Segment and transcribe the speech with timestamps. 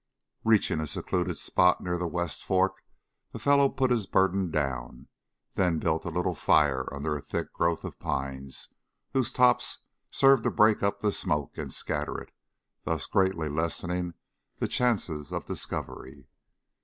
[0.43, 2.81] Reaching a secluded spot near the west fork
[3.33, 5.09] the fellow put his burden down,
[5.53, 8.69] then built a little fire under a thick growth of pines,
[9.13, 12.31] whose tops served to break up the smoke and scatter it,
[12.83, 14.15] thus greatly lessening
[14.57, 16.25] the chances of discovery.